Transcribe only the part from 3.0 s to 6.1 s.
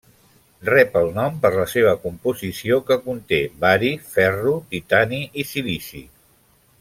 conté bari, ferro, titani i silici.